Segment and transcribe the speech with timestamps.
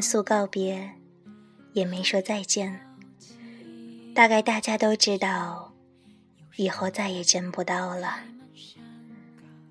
[0.00, 0.92] 没有严肃告别，
[1.74, 2.80] 也没说再见。
[4.14, 5.74] 大概大家都知道，
[6.56, 8.20] 以后再也见不到了。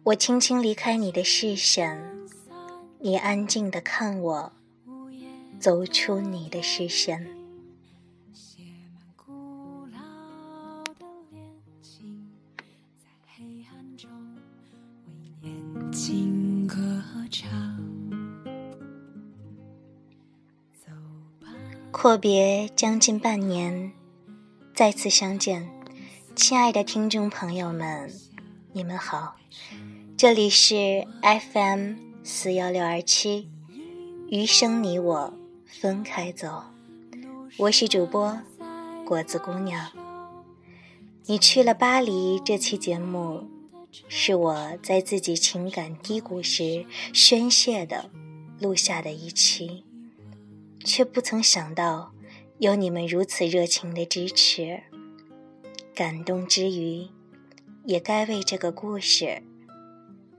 [0.03, 1.99] 我轻轻离开你的视线，
[2.99, 4.53] 你安静的看我，
[5.59, 7.38] 走出你的视线。
[22.01, 23.91] 阔别将近半年，
[24.73, 25.69] 再次相见，
[26.33, 28.09] 亲爱的听众朋友们，
[28.71, 29.35] 你们好，
[30.15, 33.49] 这里是 FM 四幺六二七，
[34.29, 35.33] 余生你我
[35.65, 36.63] 分开走，
[37.57, 38.39] 我是主播
[39.05, 39.91] 果子姑娘。
[41.25, 43.43] 你去了巴黎这期节目，
[44.07, 48.09] 是我在自己情感低谷时宣泄的
[48.57, 49.83] 录下的一期。
[50.85, 52.13] 却不曾想到，
[52.57, 54.81] 有你们如此热情的支持。
[55.93, 57.07] 感动之余，
[57.83, 59.43] 也该为这个故事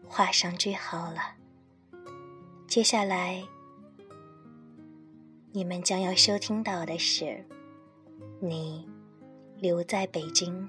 [0.07, 1.35] 画上句号了。
[2.67, 3.45] 接下来，
[5.53, 7.45] 你们将要收听到的是，
[8.41, 8.89] 你
[9.59, 10.69] 留在北京。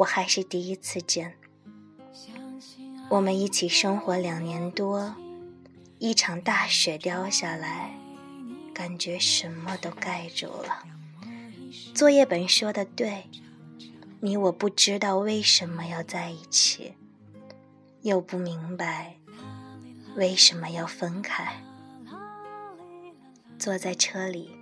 [0.00, 1.36] 我还是第一次见。
[3.10, 5.14] 我们一起生活两年多，
[5.98, 7.94] 一场大雪掉下来，
[8.72, 10.84] 感觉什么都盖住了。
[11.94, 13.24] 作业本说的对，
[14.20, 16.94] 你我不知道为什么要在一起，
[18.00, 19.16] 又不明白
[20.16, 21.62] 为什么要分开。
[23.58, 24.56] 坐在车里，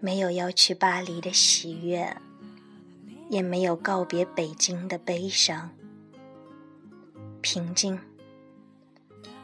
[0.00, 2.14] 没有要去巴黎的喜悦。
[3.28, 5.70] 也没有告别北京的悲伤，
[7.40, 7.98] 平静，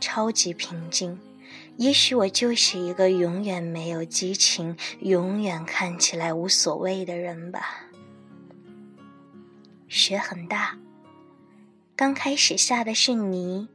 [0.00, 1.18] 超级平静。
[1.76, 7.86] 也许我就是一个永远没有激情、永远看起来无所谓的人吧。
[9.88, 10.78] 雪很大，
[11.94, 13.68] 刚开始下的是泥。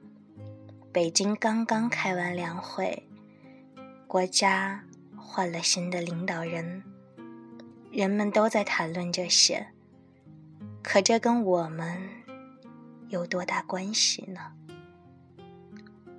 [0.91, 3.03] 北京刚刚开完两会，
[4.07, 4.83] 国家
[5.15, 6.83] 换了新的领导人，
[7.91, 9.67] 人们都在谈论这些。
[10.81, 11.97] 可这跟我们
[13.09, 14.39] 有多大关系呢？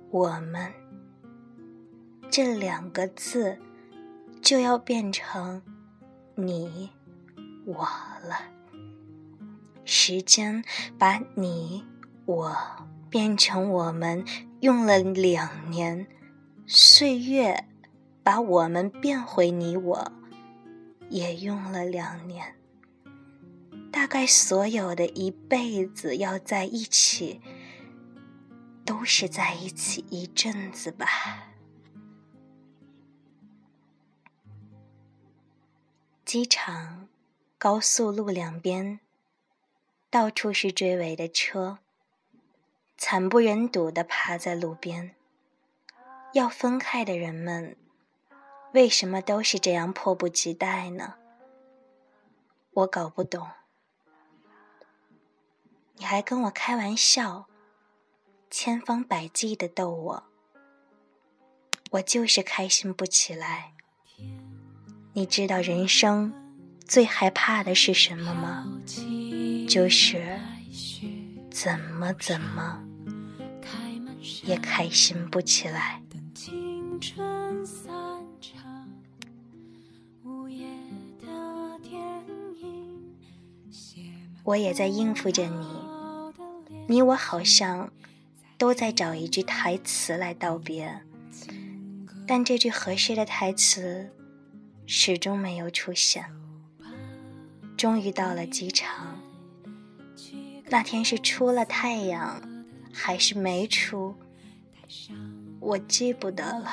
[0.09, 0.71] 我们
[2.29, 3.57] 这两个字
[4.41, 5.61] 就要变成
[6.35, 6.91] 你
[7.65, 7.83] 我
[8.23, 8.51] 了。
[9.83, 10.63] 时间
[10.97, 11.85] 把你
[12.25, 12.55] 我
[13.09, 14.23] 变成我们
[14.61, 16.07] 用了两年，
[16.65, 17.65] 岁月
[18.23, 20.11] 把我们变回你我
[21.09, 22.55] 也用了两年。
[24.01, 27.39] 大概所有的一辈子要在一起，
[28.83, 31.51] 都是在一起一阵子吧。
[36.25, 37.09] 机场、
[37.59, 38.99] 高速路两边，
[40.09, 41.77] 到处是追尾的车，
[42.97, 45.13] 惨不忍睹的趴在路边。
[46.33, 47.77] 要分开的人们，
[48.73, 51.13] 为什么都是这样迫不及待呢？
[52.73, 53.47] 我搞不懂。
[55.97, 57.47] 你还跟我开玩笑，
[58.49, 60.23] 千方百计的逗我，
[61.91, 63.73] 我就是开心不起来。
[65.13, 66.33] 你知道人生
[66.85, 68.67] 最害怕的是什么吗？
[69.67, 70.39] 就是
[71.51, 72.83] 怎么怎么
[74.43, 76.01] 也开心不起来。
[84.43, 85.67] 我也在应付着你。
[86.87, 87.91] 你我好像
[88.57, 91.01] 都在找一句台词来道别，
[92.27, 94.11] 但这句合适的台词
[94.85, 96.25] 始终没有出现。
[97.77, 99.19] 终于到了机场，
[100.69, 102.41] 那天是出了太阳
[102.93, 104.15] 还是没出，
[105.59, 106.71] 我记不得了。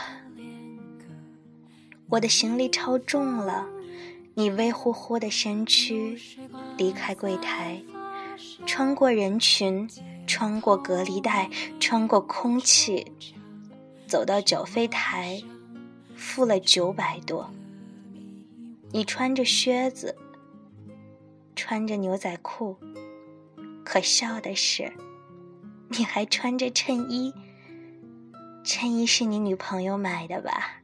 [2.11, 3.67] 我的行李超重了。
[4.39, 6.17] 你微乎乎的身躯
[6.77, 7.83] 离开柜台，
[8.65, 9.91] 穿过人群，
[10.29, 11.51] 穿过隔离带，
[11.81, 13.11] 穿过空气，
[14.07, 15.43] 走到缴费台，
[16.15, 17.53] 付了九百多。
[18.93, 20.17] 你穿着靴子，
[21.57, 22.77] 穿着牛仔裤，
[23.85, 24.93] 可笑的是，
[25.89, 27.35] 你还穿着衬衣。
[28.63, 30.83] 衬衣是你女朋友买的吧？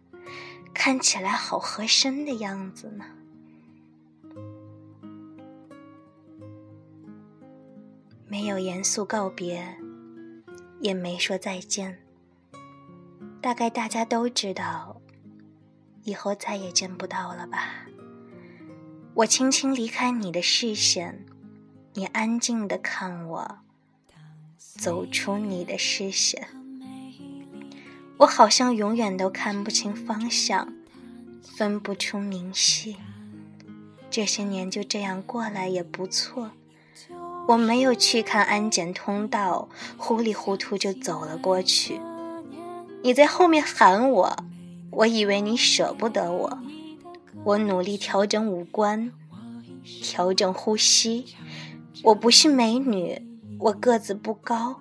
[0.75, 3.05] 看起来好合身的样子呢。
[8.34, 9.76] 没有严肃告别，
[10.81, 12.00] 也没说再见。
[13.40, 15.00] 大概大家都知道，
[16.02, 17.86] 以后再也见不到了吧。
[19.14, 21.25] 我轻轻离开你的视线，
[21.92, 23.58] 你安静的看我
[24.58, 26.48] 走出你的视线。
[28.16, 30.75] 我好像永远都看不清方向，
[31.40, 32.96] 分不出明细。
[34.10, 36.50] 这些年就这样过来也不错。
[37.46, 39.69] 我没有去看安检通道，
[39.99, 42.00] 糊里糊涂就走了过去。
[43.02, 44.37] 你在后面喊我，
[44.91, 46.58] 我以为你舍不得我。
[47.44, 49.12] 我努力调整五官，
[50.02, 51.26] 调整呼吸。
[52.05, 53.20] 我不是美女，
[53.58, 54.81] 我个子不高，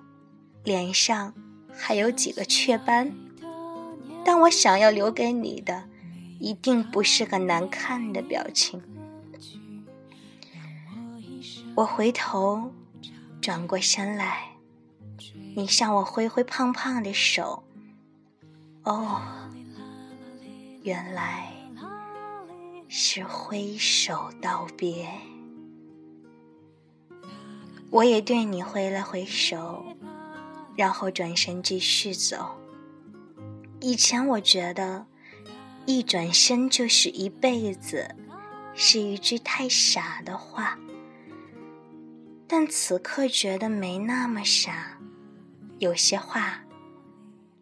[0.62, 1.34] 脸上
[1.70, 3.12] 还有几个雀斑。
[4.24, 5.84] 但我想要留给你的，
[6.38, 8.82] 一定不是个难看的表情。
[11.74, 12.72] 我回头，
[13.40, 14.50] 转过身来，
[15.56, 17.64] 你向我挥挥胖胖的手。
[18.84, 19.20] 哦，
[20.82, 21.52] 原来。
[22.96, 25.08] 是挥手道别，
[27.90, 29.84] 我也对你挥了挥手，
[30.76, 32.54] 然后转身继续走。
[33.80, 35.06] 以前我觉得
[35.86, 38.14] 一转身就是一辈子，
[38.74, 40.78] 是一句太傻的话，
[42.56, 45.00] 但此刻觉得没那么傻。
[45.80, 46.60] 有些话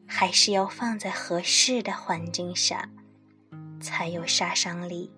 [0.06, 2.90] 还是要放在合适的环境下，
[3.80, 5.10] 才有杀伤力。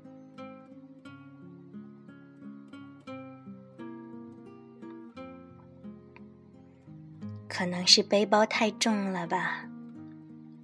[7.49, 9.69] 可能是背包太重了吧，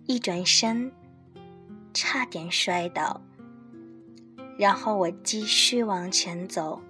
[0.07, 0.93] 一转身，
[1.93, 3.21] 差点摔倒。
[4.57, 6.81] 然后我继续往前走，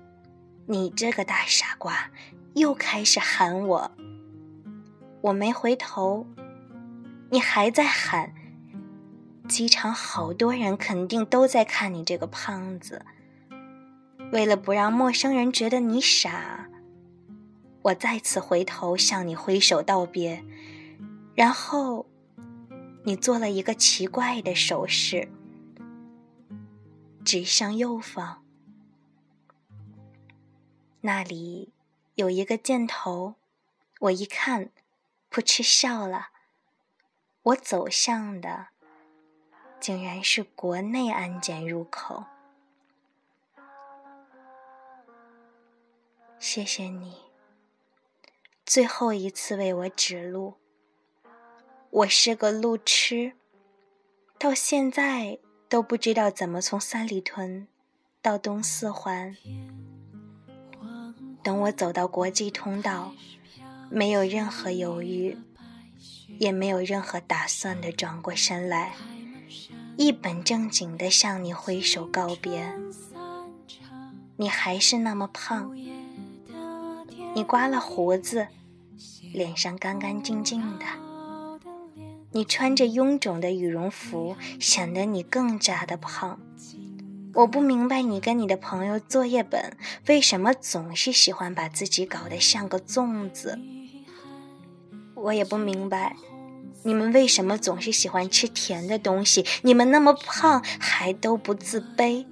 [0.71, 2.13] 你这个大傻瓜，
[2.55, 3.91] 又开始喊我。
[5.21, 6.29] 我没回头，
[7.31, 8.33] 你还在喊。
[9.49, 13.05] 机场好多人，肯定都在看你这个胖子。
[14.31, 16.69] 为了不让陌生人觉得你傻。
[17.83, 20.45] 我再次回头向你挥手道别，
[21.35, 22.07] 然后
[23.03, 25.29] 你做了一个奇怪的手势，
[27.25, 28.45] 指向右方，
[31.03, 31.73] 那里
[32.15, 33.35] 有一个箭头。
[34.01, 34.71] 我一看，
[35.31, 36.29] 噗嗤笑了。
[37.43, 38.69] 我走向的
[39.79, 42.25] 竟然是国内安检入口。
[46.39, 47.17] 谢谢你。
[48.65, 50.55] 最后一次为我指路，
[51.91, 53.33] 我是个路痴，
[54.39, 57.69] 到现在都不知道怎么从三里屯
[58.23, 59.37] 到东四环。
[61.43, 63.13] 等我走到国际通道，
[63.91, 65.37] 没有任何犹豫，
[66.39, 68.95] 也没有任何打算的转过身来，
[69.97, 72.75] 一本正经的向你挥手告别。
[74.37, 75.75] 你还是那么胖，
[77.35, 78.49] 你刮了胡子。
[79.33, 80.85] 脸上干干净净的，
[82.33, 86.41] 你穿着臃肿的羽绒服，显得你更加的胖。
[87.35, 89.77] 我不明白你跟你的朋友作业本
[90.09, 93.59] 为什么总是喜欢把自己搞得像个粽子。
[95.15, 96.17] 我也不明白
[96.83, 99.45] 你们为什么总是喜欢吃甜的东西。
[99.63, 102.27] 你们那么胖还都不自卑。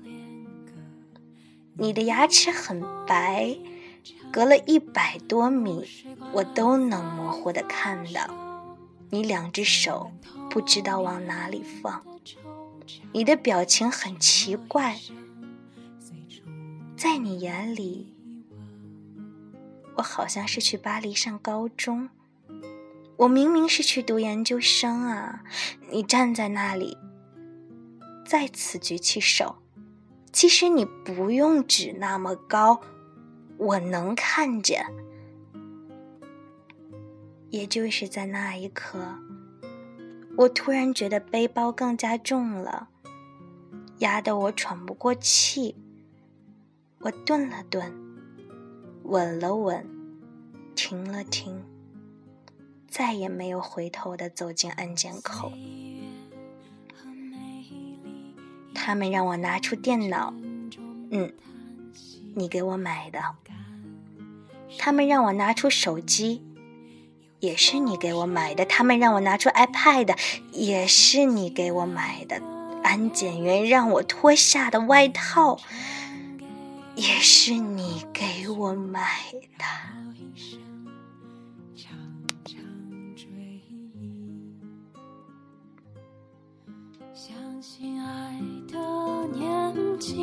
[1.74, 3.56] 你的牙齿很白。
[4.30, 5.88] 隔了一百多米，
[6.32, 8.28] 我都能模糊的看到
[9.08, 10.10] 你两只手
[10.50, 12.02] 不知道往哪里放。
[13.12, 14.98] 你的表情很奇怪，
[16.96, 18.14] 在你眼里，
[19.96, 22.10] 我好像是去巴黎上高中，
[23.16, 25.44] 我明明是去读研究生啊！
[25.90, 26.96] 你站在那里，
[28.24, 29.56] 再次举起手，
[30.32, 32.80] 其实你不用举那么高。
[33.56, 34.86] 我能看见，
[37.50, 39.18] 也就是在那一刻，
[40.38, 42.90] 我突然觉得背包更加重了。
[43.98, 45.74] 压得我喘不过气。
[47.00, 47.92] 我顿了顿，
[49.02, 49.84] 稳了稳，
[50.76, 51.64] 停了停，
[52.86, 55.50] 再也没有回头的走进安检口。
[58.72, 60.32] 他们让我拿出电脑，
[61.10, 61.34] 嗯，
[62.36, 63.20] 你给我买的。
[64.78, 66.46] 他们让我拿出手机，
[67.40, 68.64] 也是你给我买的。
[68.64, 70.16] 他们让我拿出 iPad，
[70.52, 72.40] 也是你给我买的。
[72.82, 75.58] 安检员让我脱下的外套，
[76.94, 79.02] 也是你给我买
[79.58, 79.64] 的。
[87.14, 88.78] 相信爱的
[89.36, 90.16] 年纪，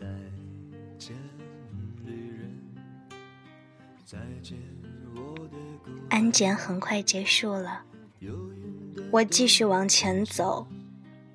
[0.00, 0.06] 再
[0.98, 1.14] 见，
[2.06, 2.50] 旅人。
[4.06, 4.56] 再见，
[5.14, 5.56] 我的
[6.08, 7.82] 安检很快结束了，
[9.10, 10.66] 我继续往前走，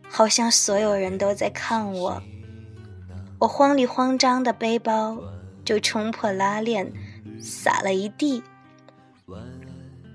[0.10, 2.24] 好像所有人都在看我。
[3.39, 5.22] 我慌里慌张的背包
[5.63, 6.91] 就冲破拉链，
[7.39, 8.41] 洒了一地。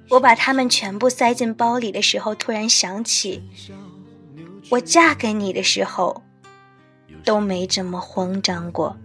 [0.09, 3.42] 我把它们全部塞进包里的时候，突然想起，
[4.71, 6.25] 我嫁给你的时候。
[7.24, 8.96] 都没这么慌张过。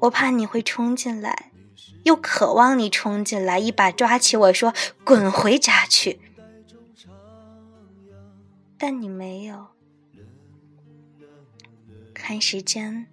[0.00, 1.52] 我怕你会冲进来，
[2.04, 4.72] 又渴望你冲进来，一把抓起我说
[5.04, 6.20] ：“滚回家去。”
[8.78, 9.66] 但你没有。
[12.14, 13.08] 看时间，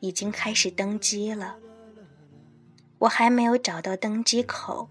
[0.00, 1.58] 已经开始登机了。
[2.98, 4.88] 我还没有找到登机口。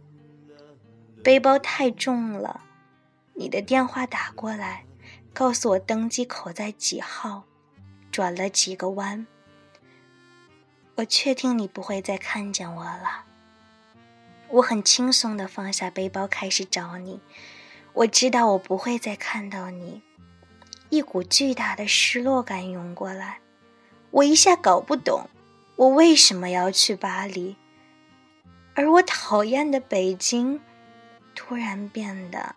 [1.24, 2.66] 背包太重了，
[3.34, 4.84] 你的电话打过来，
[5.34, 7.46] 告诉我登机口在几号，
[8.12, 9.26] 转了几个弯。
[10.96, 13.24] 我确定你不会再看见我了。
[14.50, 17.22] 我很轻松的放下背包，开始找你。
[17.94, 20.02] 我知道我不会再看到你，
[20.90, 23.40] 一股巨大的失落感涌过来。
[24.12, 25.30] 我一下搞不懂，
[25.78, 27.56] 我为什么要去巴黎，
[28.76, 30.60] 而我讨厌的北京。
[31.36, 32.56] 突然变得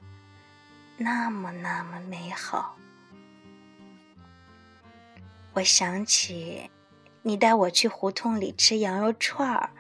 [0.97, 2.77] 那么那么美好。
[5.55, 6.71] 我想起
[7.23, 9.71] 你带我去胡同里吃羊肉串儿，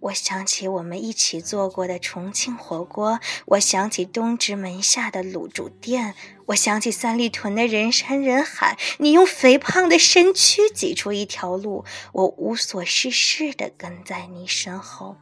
[0.00, 6.14] 我想起我们一起做过的重庆火锅，我想起东直门下的卤煮店，
[6.46, 8.78] 我想起三里屯的人山人海。
[8.98, 15.16] 你用肥胖的身躯挤出一条路，我无所事事的跟在你身后。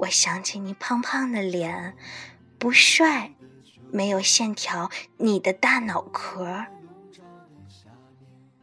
[0.00, 1.94] 我想起你胖胖的脸，
[2.58, 3.34] 不帅，
[3.90, 6.64] 没有线条，你的大脑壳，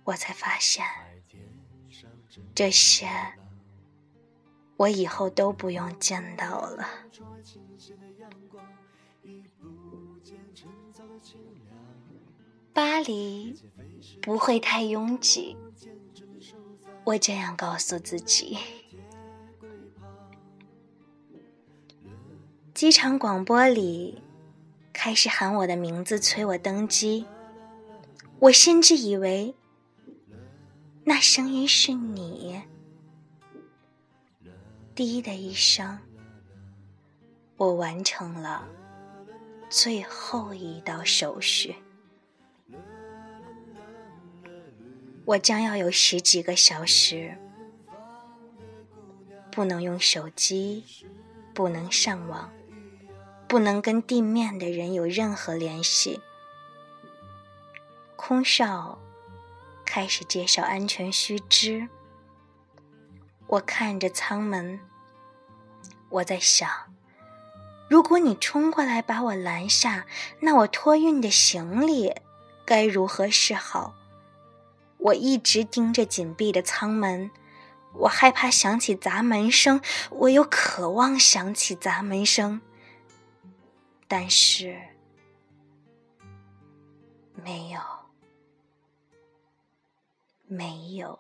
[0.06, 0.84] 我才发现，
[2.56, 3.08] 这些
[4.78, 6.90] 我以后都不用见到了。
[12.74, 13.62] 巴黎
[14.24, 15.56] 不会太拥挤，
[17.04, 18.58] 我这样告诉自己。
[22.78, 24.22] 机场广播里
[24.94, 27.26] 开始喊我的名字，催我登机。
[28.38, 29.56] 我甚至以为
[31.04, 32.62] 那声音是你。
[34.94, 35.98] 滴的一声，
[37.56, 38.68] 我完成了
[39.72, 41.78] 最后一道手续。
[45.26, 47.36] 我将要有十几个小时
[49.50, 50.84] 不能用手机，
[51.56, 52.52] 不能上网。
[53.48, 56.22] 不能跟地面的人有任何联系。
[58.16, 59.00] 空少
[59.86, 61.88] 开始介绍安全须知。
[63.48, 64.82] 我看着舱门，
[66.10, 66.70] 我在想，
[67.90, 70.06] 如果你冲过来把我拦下，
[70.42, 72.14] 那我托运的行李
[72.66, 73.94] 该如何是好？
[74.98, 77.32] 我一直盯着紧闭的舱门，
[77.94, 82.60] 我害怕响起砸门声，我又渴望响起砸门声，
[84.08, 84.82] 但是
[87.34, 87.80] 没有，
[90.46, 91.20] 没有。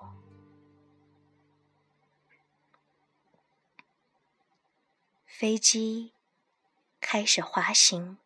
[5.25, 6.13] 飞机
[6.99, 8.17] 开始滑行，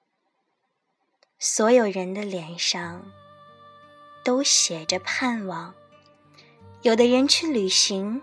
[1.37, 3.11] 所有人的脸上。
[4.23, 5.73] 都写着盼望。
[6.83, 8.21] 有的人去旅行，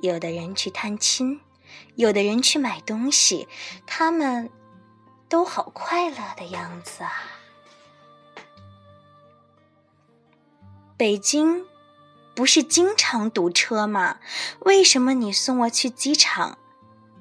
[0.00, 1.40] 有的人去探亲，
[1.94, 3.46] 有的人去买东西，
[3.86, 4.50] 他们
[5.28, 7.12] 都好快乐的样子啊！
[10.96, 11.66] 北京
[12.34, 14.18] 不是经常堵车吗？
[14.60, 16.58] 为什么你送我去机场，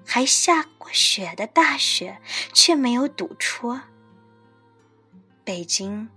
[0.06, 2.22] 还下过雪的大雪，
[2.54, 3.82] 却没有堵车？
[5.44, 6.10] 北京。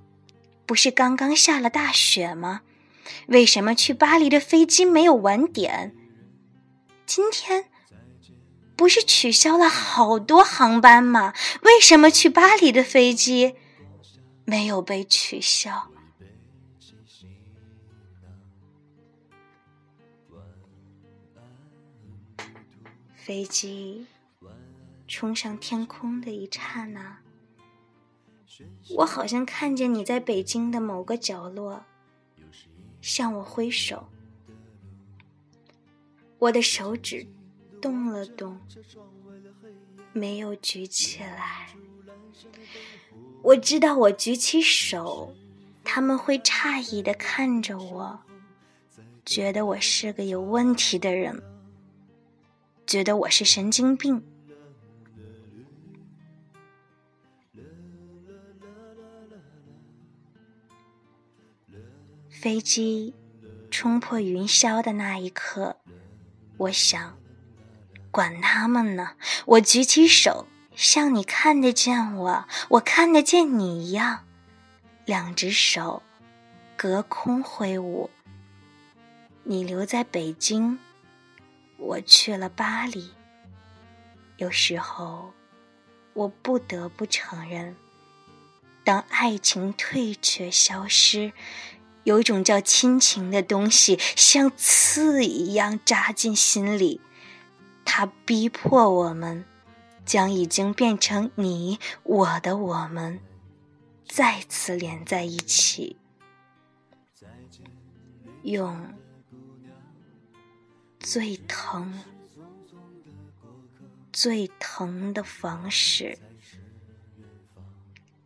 [0.67, 2.61] 不是刚刚下了大雪吗？
[3.29, 5.97] 为什么去巴黎的飞机没有晚点？
[7.07, 7.71] 今天
[8.79, 11.35] 不是取消了好多航班吗？
[11.63, 13.57] 为什么去巴黎的飞机
[14.45, 15.89] 没有被取消？
[23.17, 24.07] 飞机
[25.09, 27.19] 冲上天空的一刹那。
[28.99, 31.85] 我好像看见你在北京的某个角落，
[33.01, 34.09] 向我挥手。
[36.39, 37.27] 我的手指
[37.81, 38.61] 动了动，
[40.13, 41.69] 没有举起来。
[43.43, 45.35] 我知道，我举起手，
[45.85, 48.21] 他们会诧异的看着我，
[49.25, 51.43] 觉得我是个有问题的人，
[52.87, 54.23] 觉得我是神经病。
[62.29, 63.15] 飞机
[63.71, 65.77] 冲破云霄的那一刻，
[66.57, 67.19] 我想，
[68.11, 69.13] 管他们呢！
[69.47, 74.25] 我举起手，像你看得见我，我看得见你一样，
[75.05, 76.03] 两只手
[76.77, 78.11] 隔空挥舞。
[79.45, 80.79] 你留在北京，
[81.77, 83.13] 我去了巴黎。
[84.37, 85.33] 有时候，
[86.15, 87.77] 我不得不承认，
[88.85, 91.33] 当爱情退却、消失。
[92.05, 97.01] 有一种叫亲情的东西，像刺一样扎进心里，
[97.91, 99.45] 它逼迫我们
[100.05, 103.19] 将已经变成你我的我们
[104.07, 105.97] 再次连在一起，
[108.43, 108.95] 用
[111.01, 112.05] 最疼、
[114.13, 116.19] 最疼的方式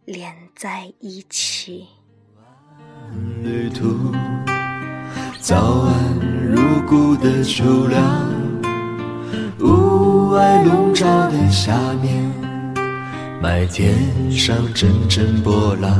[0.04, 1.86] 连在一起。
[3.42, 4.12] 旅途，
[5.40, 6.18] 早安
[6.50, 8.41] 如故的秋凉，
[9.62, 11.72] 雾霭笼罩的下
[12.02, 12.32] 面，
[13.40, 13.94] 麦田
[14.30, 15.90] 上阵阵波浪，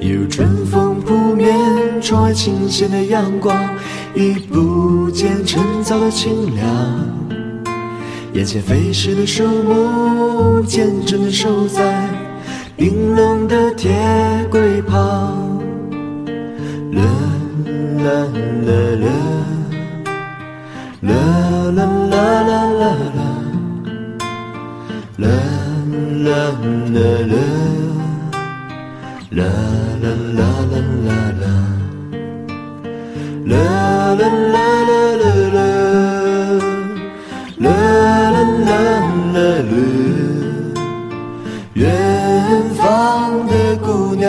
[0.00, 1.54] 有春风扑面，
[2.00, 3.54] 窗外倾泻的阳光，
[4.14, 6.66] 已不见晨早的清凉，
[8.32, 12.08] 眼前飞逝的树木，坚贞的守在
[12.76, 13.90] 冰冷的铁
[14.50, 15.58] 轨旁。
[16.92, 17.02] 啦
[17.98, 18.10] 啦
[18.64, 19.08] 啦啦，
[21.08, 21.12] 啦
[21.74, 22.84] 啦啦啦啦
[23.16, 23.24] 啦，
[25.16, 25.26] 啦
[26.24, 26.36] 啦
[26.94, 27.34] 啦啦，
[29.30, 29.42] 啦
[30.02, 30.40] 啦啦
[30.70, 31.46] 啦啦啦，
[33.46, 33.54] 啦
[34.14, 34.56] 啦啦
[35.16, 35.60] 啦啦啦，
[37.58, 37.66] 啦
[38.30, 38.70] 啦啦
[39.32, 39.72] 啦啦，
[41.74, 41.80] 远
[42.76, 42.78] 方
[43.46, 44.26] 的姑娘。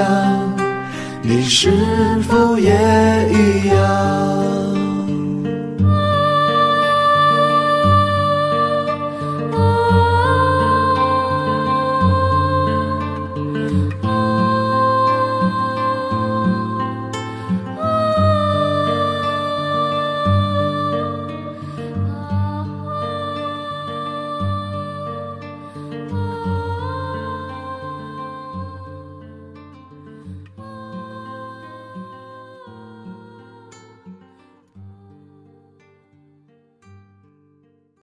[1.21, 1.69] 你是
[2.23, 2.71] 否也
[3.31, 4.38] 一样